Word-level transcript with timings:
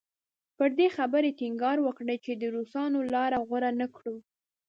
پر 0.57 0.69
دې 0.77 0.87
خبرې 0.97 1.29
ټینګار 1.39 1.77
وکړي 1.83 2.15
چې 2.25 2.31
د 2.35 2.43
روسانو 2.55 2.99
لاره 3.13 3.37
غوره 3.47 3.71
نه 3.81 3.87
کړو. 3.95 4.15